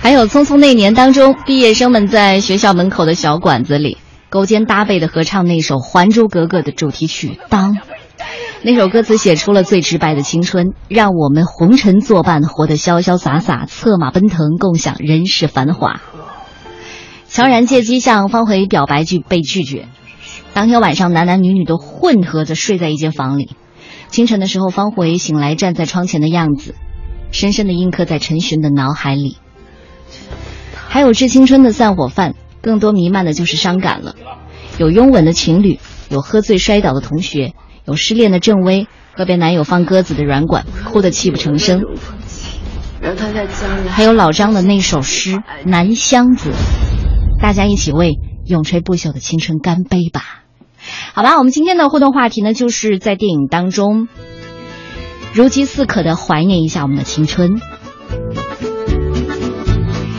[0.00, 3.98] 还有《匆匆那年》当中，毕业生们在学校门口的小馆子里
[4.30, 7.74] 勾肩搭背的合唱那首《还珠格格》的主题曲《当》。
[8.62, 16.00] 那首歌词写出了最直白的青春，让我们红尘作伴，活得潇潇洒洒，策马奔腾，共享人世繁华。
[17.28, 19.88] 乔然借机向方茴表白拒被拒绝，
[20.54, 23.50] 当天晚上男男女女都混合着睡在一间房里。
[24.08, 26.74] 清晨的时候，方茴醒来，站在窗前的样子，
[27.30, 29.36] 深深的印刻在陈寻的脑海里。
[30.88, 34.14] 还有致青春的散伙饭，更多弥漫的就是伤感了。
[34.78, 35.78] 有拥吻的情侣，
[36.08, 37.52] 有喝醉摔倒的同学，
[37.84, 41.82] 有失恋的郑薇和被男友放鸽子的软管，哭得泣不成声。
[43.88, 46.50] 还有老张的那首诗《南乡子》，
[47.40, 48.14] 大家一起为
[48.46, 50.44] 永垂不朽的青春干杯吧！
[51.14, 54.08] 好吧，我们今天的互动话题呢，就是在电影当中
[55.32, 57.60] 如饥似渴的怀念一下我们的青春。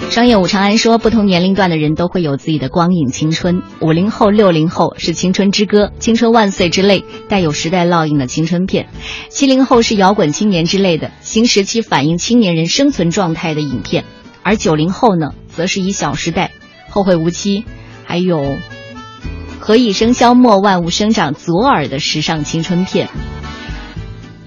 [0.09, 3.61] 商业五长安说，不同年龄段的人都会有自己的光影青春。
[3.79, 8.85] 五零后、六零后是青春之歌、青春万岁之类带有时代烙印的青春片；
[9.29, 14.03] 七零后是摇滚青年之类的新时期反映青年人生存状态的影片；
[14.41, 16.51] 而九零后呢，则是以《小时代》
[16.91, 17.61] 《后会无期》
[18.03, 18.39] 还有
[19.59, 23.07] 《何以笙箫默万物生长》左耳的时尚青春片。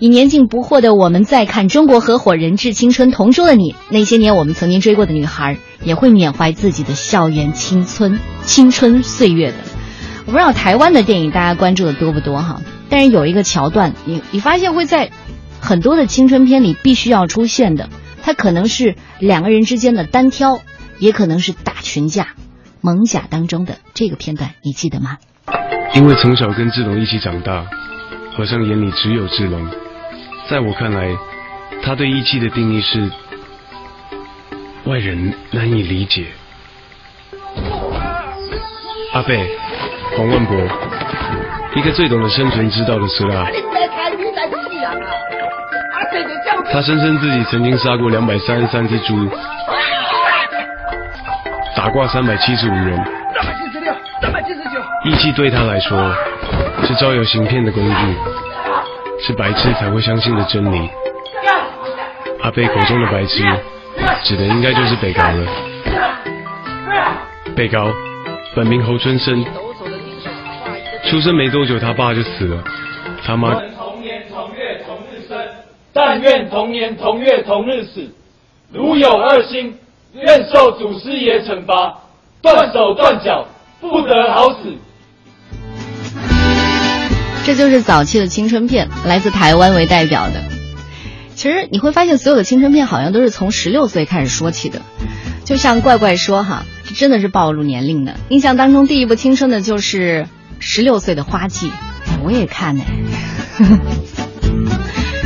[0.03, 9.59] 以年近不惑的我们再看《中国合伙人致青春同桌的你》，那些年我们曾经追过的女孩，也会缅怀自己的校园青春、青春岁月的。
[10.27, 15.13] 我不知道台湾的电影大家关注的多不多哈，但是有一个桥段，你你发现会在
[15.61, 17.89] 很多的青春片里必须要出现的，
[18.25, 20.63] 它可能是两个人之间的单挑，
[20.99, 22.31] 也可能是打群架。
[22.81, 25.19] 蒙甲当中的这个片段，你记得吗？
[25.95, 27.67] 因为从小跟志龙一起长大，
[28.37, 29.65] 和尚眼里只有志龙。
[30.49, 31.09] 在我看来，
[31.83, 33.11] 他对义气的定义是
[34.85, 36.27] 外人难以理解。
[39.15, 39.49] 阿贝，
[40.17, 40.57] 黄万博，
[41.75, 43.47] 一个最懂得生存之道的苏拉。
[46.71, 49.29] 他声称自己曾经杀过两百三十三只猪，
[51.77, 52.99] 打挂三百七十五人。
[55.05, 56.15] 义气对他来说
[56.85, 58.42] 是招摇行骗的工具。
[59.25, 60.91] 是白痴才会相信的真理。
[62.41, 63.45] 阿贝口中的白痴，
[64.25, 65.47] 指的应该就是北高了。
[67.55, 67.87] 北高，
[68.57, 69.45] 本名侯春生，
[71.09, 72.65] 出生没多久他爸就死了，
[73.25, 73.55] 他妈。
[73.77, 75.39] 同年同月同日生，
[75.93, 78.13] 但愿同年同月同日死。
[78.73, 79.79] 如有二心，
[80.15, 81.97] 愿受祖师爷惩罚，
[82.43, 83.47] 断手断脚，
[83.81, 84.77] 不得好死。
[87.45, 90.43] 这就是早期的青春片，来自台湾为代表的。
[91.35, 94.81] 其实你会发现，所有的青春片好像都是从十六岁开始说起的。
[95.45, 98.15] 就像怪怪说哈，这真的是暴露年龄的。
[98.29, 100.29] 印象当中，第一部青春的就是
[100.61, 101.73] 十六岁的花季，
[102.23, 102.85] 我也看呢。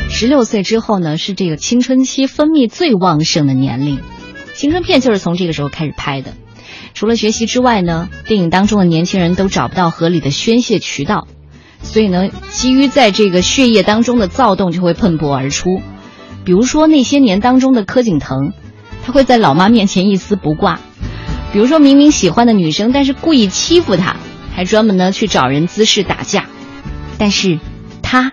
[0.08, 4.00] 十六岁之后呢，是这个青春期分泌最旺盛的年龄，
[4.54, 6.32] 青春片就是从这个时候开始拍的。
[6.94, 11.28] 除了学习之外呢，电影当中的年轻人都找不到合理的宣泄渠道。
[11.82, 15.80] 所以呢，基于在这个血液当中的躁动就会喷薄而出。
[16.44, 18.52] 比如说那些年当中的柯景腾，
[19.04, 20.78] 他会在老妈面前一丝不挂；
[21.52, 24.16] 比如说明明喜欢的女生，但是故意欺负他，
[24.54, 26.46] 还专门呢去找人滋事打架。
[27.18, 27.58] 但是，
[28.02, 28.32] 他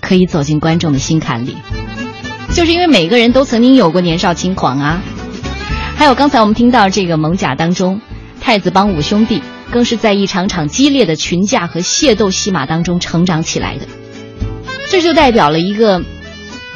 [0.00, 1.56] 可以走进观众的心坎里，
[2.52, 5.02] 就是因为每个人都曾经有过年少轻狂啊。
[5.96, 8.00] 还有刚才我们听到这个《蒙甲》当中，
[8.40, 9.42] 太子帮五兄弟。
[9.70, 13.86] 更是在一场场激烈的群架和械斗戏码当中成长起来的，
[14.88, 16.02] 这就代表了一个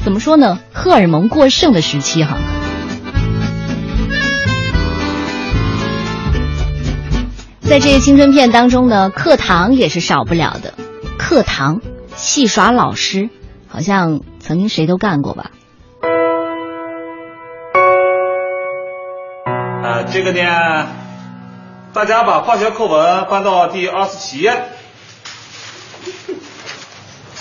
[0.02, 0.58] 怎么说呢？
[0.72, 2.38] 荷尔蒙过剩的时期哈。
[7.60, 10.72] 在这些青春片当中呢，课堂也是少不了的。
[11.18, 11.82] 课堂
[12.16, 13.28] 戏耍老师，
[13.68, 15.50] 好像曾经谁都干过吧？
[19.84, 21.07] 啊，这个呢？
[21.94, 24.68] 大家把化学课文翻到第二十七页，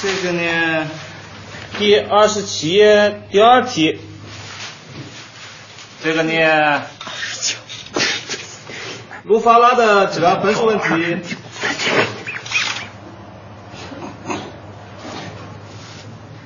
[0.01, 0.87] 这个呢，
[1.77, 3.99] 第二十七页第二题，
[6.01, 6.83] 这个呢，
[9.25, 11.17] 卢法拉的质量分数问题，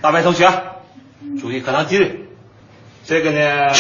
[0.02, 0.52] 大白同学，
[1.40, 2.28] 注意课堂纪律，
[3.06, 3.74] 这个呢。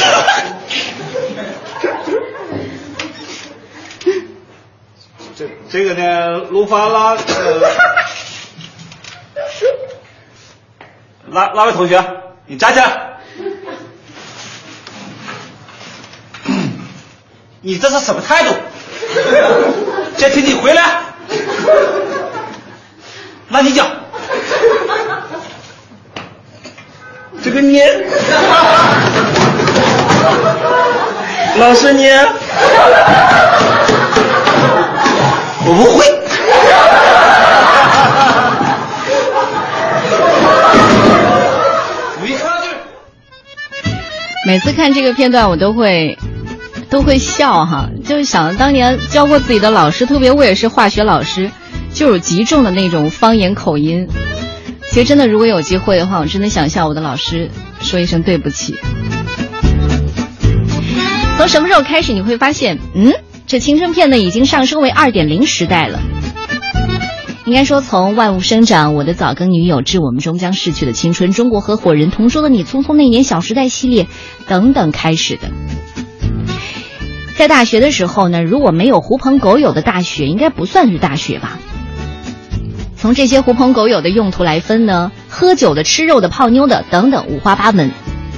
[5.72, 7.17] 这个呢，卢法拉，呃，
[11.28, 12.03] 哪哪位同学，
[12.45, 13.19] 你站起来，
[17.61, 18.53] 你这是什么态度？
[20.17, 20.84] 监听你回来，
[23.47, 23.88] 那你讲，
[27.41, 27.80] 这个你，
[31.55, 32.09] 老师你。
[35.64, 36.05] 我不会。
[44.43, 46.18] 每次看这个片段，我都会
[46.89, 51.51] 都会笑哈，就是想当年教过自己的老师，特别我也是化学老师，
[51.93, 54.07] 就有极重的那种方言口音。
[54.89, 57.49] 其实真的，如果有机会的话，我真的想向我的老师
[57.82, 58.78] 说一声对不起。
[61.38, 63.14] 从什么时候开始，你会发现，嗯？
[63.51, 65.99] 这青春片呢，已经上升为二点零时代了。
[67.43, 74.07] 应该说，从万物生长、我的早更女友、致我们终将逝去的青春、中国合伙人、同桌的你、匆匆那年、小时代系列
[74.47, 75.49] 等等开始的。
[77.37, 81.59] 在大学的时候呢，如果没有狐朋狗友的大学，应该不算是大学吧？
[82.95, 87.91] 从这些狐朋狗友的用途来分呢，喝酒的、吃肉的、泡妞的等等，五花八门。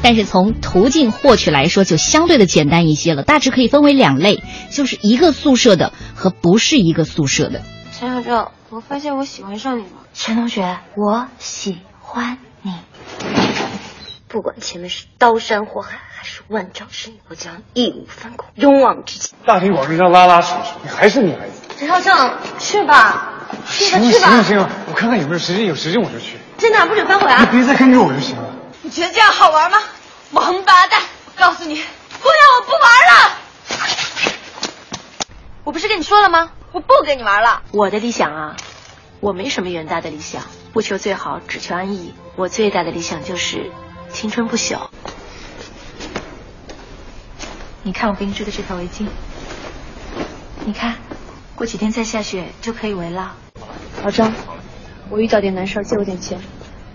[0.04, 3.24] 但是从途径获取来说，就相对的简单一些了。
[3.24, 7.62] 大致可以分为两类，就是一个宿舍的和不是一个宿舍的。
[7.98, 9.90] 陈小正，我发现我喜欢上你了。
[10.14, 12.74] 陈同学，我喜欢你。
[14.28, 19.38] 不管前面是刀山火海还是万丈深渊，我将义无反顾，勇往直前。
[19.46, 21.62] 大庭广众上拉拉扯扯，你还是女孩子。
[21.78, 24.28] 陈少正，去吧，去吧，去吧。
[24.28, 26.38] 行了行了，我看看有没有时间，有时间我就去。
[26.58, 27.48] 真的不准反悔啊！
[27.52, 28.56] 你别再跟着我就行了。
[28.84, 29.78] 你觉得这样好玩吗？
[30.32, 31.02] 王八蛋！
[31.38, 33.38] 告诉你，姑娘，我不玩了。
[35.64, 36.52] 我不是跟你说了吗？
[36.74, 37.64] 我不跟你玩了。
[37.72, 38.58] 我的理想啊，
[39.22, 42.14] 我没什么远大的理想，不求最好，只求安逸。
[42.36, 43.72] 我最大的理想就是
[44.12, 44.90] 青春不朽。
[47.84, 49.08] 你看我给你织的这条围巾，
[50.66, 50.96] 你看，
[51.56, 53.34] 过几天再下雪就可以围了。
[54.04, 54.34] 老张，
[55.10, 56.38] 我遇到点难事，借我点钱。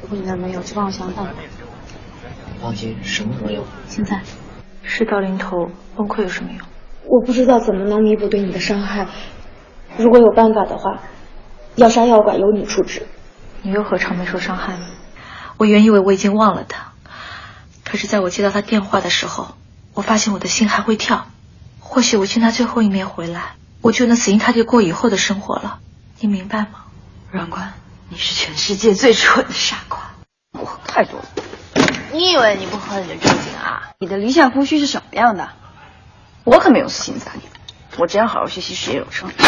[0.03, 1.33] 如果你那没有，就帮我想想办法。
[2.61, 3.65] 放心，什么都有。
[3.89, 4.23] 现在
[4.83, 6.67] 事到临头，崩溃有什么用？
[7.05, 9.09] 我不知道怎么能弥补对你的伤害。
[9.97, 11.01] 如果有办法的话，
[11.77, 13.07] 要杀要剐由你处置。
[13.63, 14.87] 你又何尝没受伤害呢？
[15.57, 16.93] 我原以为我已经忘了他，
[17.85, 19.55] 可是在我接到他电话的时候，
[19.95, 21.27] 我发现我的心还会跳。
[21.81, 25.81] 或许我见他最后一面回来，我就能死心塌地过以后的生活了。
[26.21, 26.85] 你明白吗？
[27.31, 27.73] 阮官，
[28.11, 30.01] 你是全世界最蠢的傻瓜。
[30.53, 31.27] 我太多了。
[32.19, 33.91] 你以为你不喝你就正经啊？
[34.01, 35.49] 你的理想夫婿是什么样的？
[36.43, 37.45] 我可没有私心杂念，
[37.97, 39.31] 我只要好好学习，事业有成。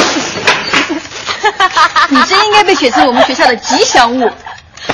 [2.11, 4.31] 你真应该被选进我们学校的吉祥物。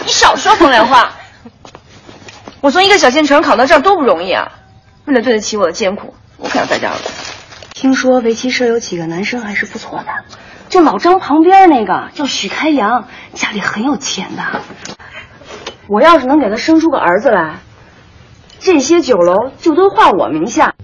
[0.07, 1.13] 你少说风凉话。
[2.63, 4.53] 我从一个小县城考到这儿多不容易啊！
[5.05, 7.01] 为了对得起我的艰苦，我可要在这儿了。
[7.75, 10.25] 听说围棋社有几个男生还是不错的，
[10.71, 14.63] 就老张旁边那个叫许开阳，家里很有钱的。
[15.89, 17.61] 我要是能给他生出个儿子来，
[18.59, 20.75] 这些酒楼就都划我名下。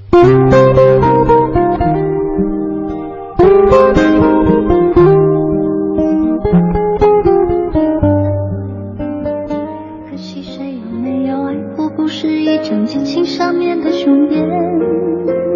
[10.09, 14.41] 可惜谁有没有爱过，不是一张激情上面的雄辩。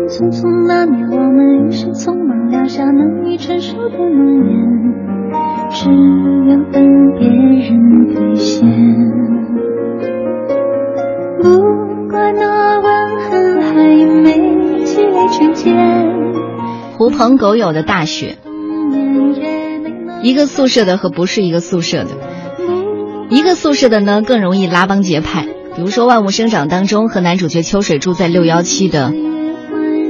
[0.08, 4.92] 匆匆那年，我们一时匆忙撂下难以承受的诺言，
[5.70, 6.82] 只有等
[7.16, 9.25] 别人兑现。
[16.96, 18.38] 狐朋狗友的大学，
[20.22, 22.12] 一个宿舍的和不是一个宿舍的，
[23.28, 25.46] 一个宿舍的呢更容易拉帮结派。
[25.74, 29.12] 比如说《万物生长》当中和男主角秋水住在六幺七的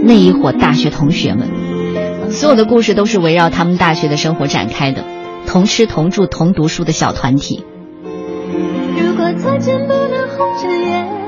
[0.04, 5.02] 那一伙大学同学们，所有的故事都是围绕他们大学的生活展开的，
[5.44, 7.64] 同吃同住同读书的小团体。
[8.96, 11.25] 如果再见不能红着眼。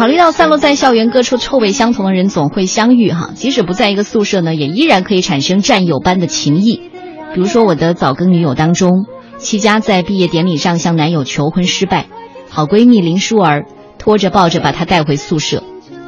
[0.00, 6.80] 考虑到散落在校园各处臭味相同的人总会相遇哈，即使不在一个宿舍呢，也依然可以产生战友般的情谊。
[7.34, 9.04] 比如说我的早更女友当中，
[9.36, 12.06] 戚家在毕业典礼上向男友求婚失败，
[12.48, 13.66] 好闺蜜林淑儿
[13.98, 15.62] 拖着抱着把她带回宿舍，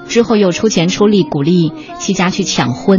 [0.08, 2.98] 之后又出钱出力鼓励戚家去抢婚。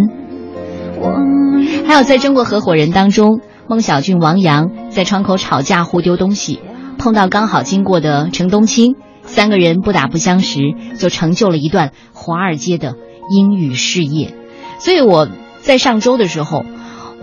[1.88, 6.60] 还有在中国合伙人当中，孟小俊、王阳在窗口吵架互丢东西，
[7.00, 8.96] 碰到刚好经过的程冬青。
[9.34, 10.60] 三个人不打不相识，
[11.00, 12.96] 就成就了一段华尔街的
[13.32, 14.36] 英语事业。
[14.78, 15.28] 所以我
[15.62, 16.64] 在上周的时候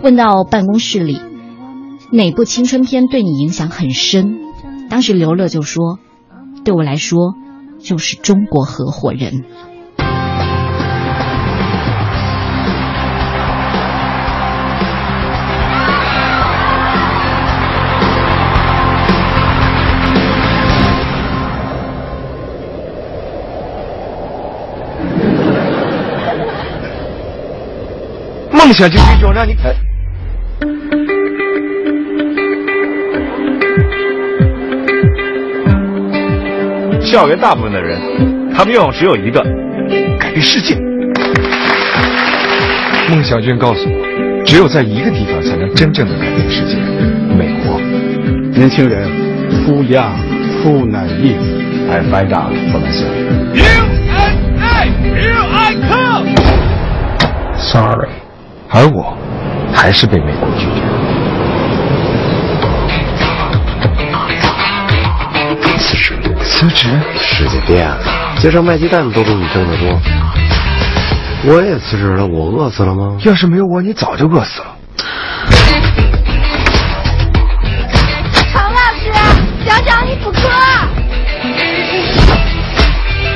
[0.03, 1.21] 问到办公室里
[2.11, 4.39] 哪部青春片对你影响很深，
[4.89, 5.99] 当时刘乐就说，
[6.65, 7.33] 对我来说
[7.79, 9.31] 就是《中国合伙人》。
[28.71, 29.75] 梦想就是一种让你看。
[37.01, 37.99] 校园大部分的人，
[38.55, 39.41] 他们愿望只有一个：
[40.17, 40.77] 改变世界。
[43.09, 46.77] 孟小娟告诉我，只有在一个地方才能真正的改变世界——
[47.37, 47.77] 美国。
[48.57, 49.05] 年轻人
[49.65, 50.15] ，too young,
[50.63, 51.41] too naive.
[51.89, 53.11] I find out for myself.
[53.53, 56.33] USA, here I come.
[57.57, 58.07] Sorry，
[58.73, 59.17] 而我
[59.73, 60.81] 还是被美国拒绝。
[65.77, 66.15] 辞职？
[66.41, 66.87] 辞职？
[67.17, 67.97] 世界变了，
[68.37, 69.99] 街上卖鸡蛋的都比你挣得多。
[71.43, 73.17] 我也辞职了，我饿死了吗？
[73.23, 74.67] 要是没有我，你早就饿死了。
[78.53, 79.11] 常老师，
[79.65, 80.39] 讲讲你补课。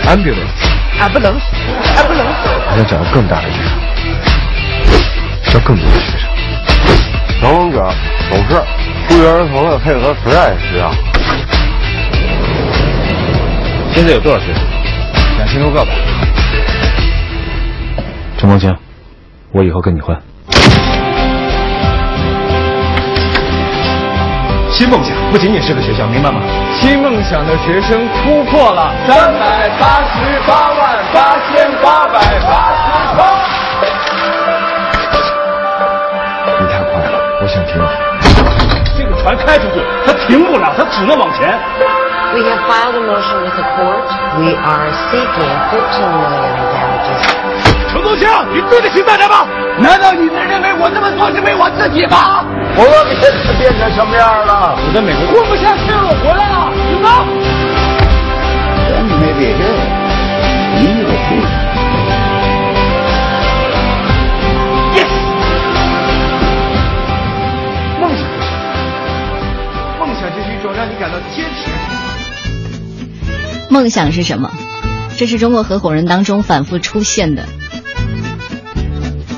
[0.07, 0.63] Ambulance，
[1.01, 1.45] 俺不能死，
[1.97, 2.47] 俺不能死。
[2.71, 3.49] 我要找个更大的
[5.59, 6.29] 更多的学生。
[7.41, 7.89] 小龙者
[8.29, 8.63] 走事，
[9.07, 10.85] 不约而同的配合实验实验。
[13.93, 14.61] 现在有多少学生？
[15.37, 15.91] 两千多个吧。
[18.37, 18.75] 陈梦清，
[19.53, 20.15] 我以后跟你混。
[24.71, 26.41] 新梦想不仅仅是个学校，明白吗？
[26.81, 33.64] 新梦想的学生突破了三百八十八万八千八百八十八。
[37.63, 37.81] 停。
[38.97, 41.57] 这个船开出去，它停不了，它只能往前。
[42.33, 44.07] We have filed a motion with the court.
[44.39, 47.21] We are seeking 14 million in damages.
[47.91, 49.45] 程东兴，你对得起大家吗？
[49.77, 52.43] 难道你们认为我这么做是为我自己吗？
[52.77, 52.83] 我
[53.19, 54.75] 变变成什么样了？
[54.75, 57.07] 我在美国混不下去了，我回来了，你走。
[58.87, 59.79] Then maybe here,
[60.81, 61.64] you will be.
[73.75, 74.53] 梦想是什么？
[75.17, 77.45] 这是中国合伙人当中反复出现的。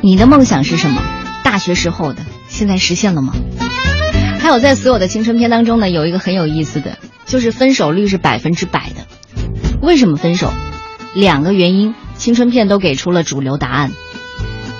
[0.03, 1.01] 你的梦想是什么？
[1.43, 3.33] 大学时候的，现在实现了吗？
[4.37, 9.07] 还有在所有的青春片当中呢，有一个很有意思的，就是分手率是百分之百的。
[9.81, 10.53] 为什么分手？
[11.15, 13.91] 两个原因，青春片都给出了主流答案。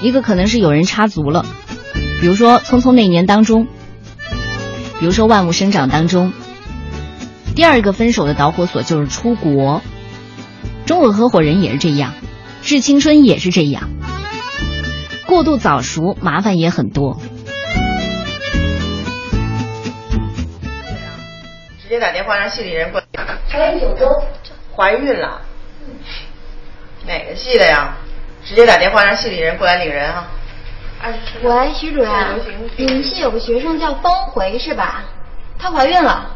[0.04, 1.48] 一个可能是有人插足了，
[2.22, 3.66] 比如说《匆匆那年》当中，
[5.00, 6.32] 比如说《万物生长》当中。
[7.58, 9.82] 第二个分手的导火索就是出国，
[10.86, 12.14] 中国合伙人也是这样，
[12.62, 13.90] 致青春也是这样，
[15.26, 17.20] 过度早熟麻烦也很多。
[21.82, 23.08] 直接打电话让系里人过来。
[23.50, 24.06] 怀孕九州，
[24.76, 25.42] 怀孕了？
[27.08, 27.98] 哪个系的呀？
[28.46, 30.28] 直接打电话让系里人过来领人啊！
[31.42, 32.12] 喂，徐主任，
[32.78, 35.06] 你们系有个学生叫方回是吧？
[35.58, 36.36] 她怀孕了。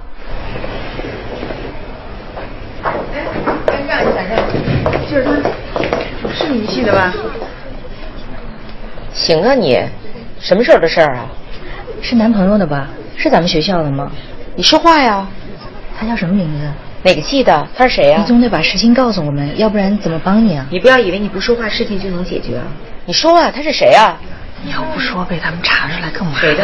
[3.87, 4.00] 哎，
[5.09, 5.31] 就是他，
[6.33, 7.13] 是你们系的吧？
[9.13, 9.79] 行啊你，
[10.39, 11.25] 什么时候的事儿啊？
[12.01, 12.87] 是男朋友的吧？
[13.17, 14.11] 是咱们学校的吗？
[14.55, 15.27] 你说话呀！
[15.99, 16.67] 他叫什么名字？
[17.03, 17.67] 哪个系的？
[17.75, 20.65] 他是谁呀、你总得把实情告诉我们，要不然怎么帮你啊？
[20.69, 22.63] 你不要以为你不说话事情就能解决啊！
[23.05, 24.17] 你说啊，他是谁啊？
[24.63, 26.41] 你要不说被他们查出来更麻烦。
[26.41, 26.63] 谁的？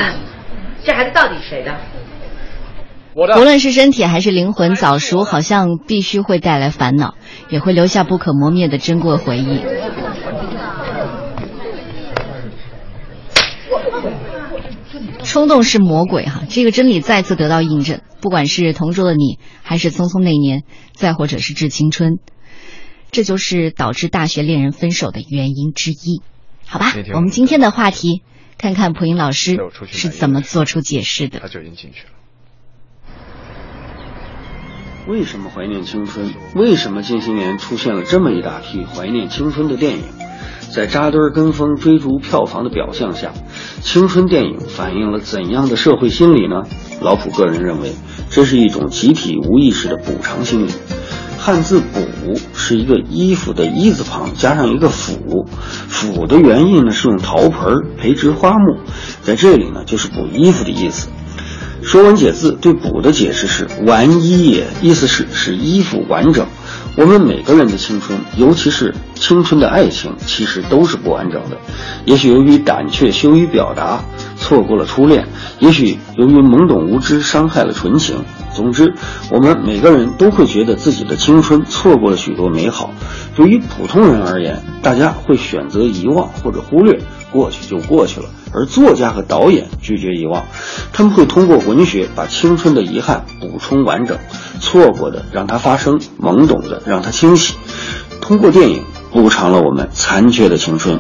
[0.83, 1.71] 这孩子到底是谁的？
[3.17, 7.15] 无论是身体还是灵魂，早熟好像必须会带来烦恼，
[7.49, 9.59] 也会留下不可磨灭的珍贵回忆。
[15.23, 18.01] 冲动是魔鬼哈，这个真理再次得到印证。
[18.21, 20.61] 不管是同桌的你，还是匆匆那年，
[20.93, 22.19] 再或者是致青春，
[23.09, 26.21] 这就是导致大学恋人分手的原因之一。
[26.67, 28.21] 好吧，我们今天的话题，
[28.59, 29.57] 看看蒲英老师
[29.87, 31.39] 是怎么做出解释的。
[31.39, 32.09] 他就已经进去了。
[35.07, 36.33] 为什么怀念青春？
[36.53, 40.03] 为什么近些年出现了这么一大批怀念青春的电影？
[40.73, 43.31] 在扎堆儿跟风追逐票房的表象下，
[43.81, 46.63] 青春电影反映了怎样的社会心理呢？
[46.99, 47.93] 老普个人认为，
[48.29, 50.71] 这是一种集体无意识的补偿心理。
[51.39, 55.47] 汉字“补”是一个衣服的“衣”字旁加上一个“斧”，
[55.87, 58.79] 斧的原意呢是用陶盆培植花木，
[59.21, 61.07] 在这里呢就是补衣服的意思。
[61.87, 66.45] 《说文解字》对“补”的解释是“完衣也”，意思是使衣服完整。
[66.97, 71.57] 我们每个人的青春，尤其是青春的爱情，其实都是不完整的。
[72.03, 74.03] 也许由于胆怯羞于表达，
[74.35, 75.23] 错过了初恋；
[75.59, 78.17] 也许由于懵懂无知，伤害了纯情。
[78.53, 78.93] 总之，
[79.31, 82.91] 我们每个人都会觉得自己的青春错过了许多美好。
[83.37, 86.99] 对于普通人而言，大家会选择遗忘或者忽略，
[87.31, 88.25] 过去就过去了。
[88.51, 90.43] 而作家和导演拒绝遗忘，
[90.91, 94.17] 他们会通过文学把青春的遗憾补充完整，
[94.59, 97.53] 错过的让它发生，懵懂的让它清晰。
[98.21, 100.99] 通过电影补偿了我们残缺的青春，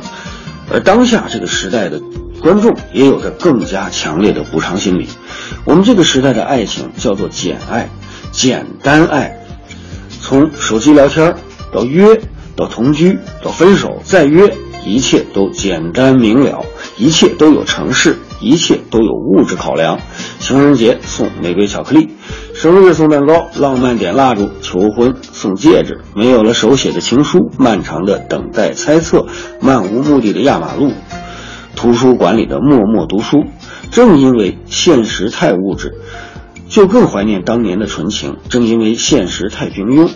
[0.71, 1.99] 而当下这个时代的
[2.39, 5.07] 观众也有着更加强烈的补偿心理。
[5.65, 7.89] 我们这个时代的爱情叫做简爱，
[8.31, 9.39] 简单爱，
[10.21, 11.33] 从手机聊天
[11.71, 12.21] 到约，
[12.55, 14.55] 到同居，到分手，再约，
[14.85, 16.63] 一切都简单明了。
[16.97, 19.99] 一切都有程式，一切都有物质考量。
[20.39, 22.15] 情人节送玫瑰巧克力，
[22.55, 26.01] 生日送蛋糕，浪漫点蜡烛，求婚送戒指。
[26.15, 29.27] 没有了手写的情书，漫长的等待猜测，
[29.61, 30.91] 漫无目的的压马路，
[31.75, 33.43] 图书馆里的默默读书。
[33.91, 35.99] 正因为现实太物质，
[36.67, 38.37] 就更怀念当年的纯情。
[38.49, 40.09] 正因为现实太平庸。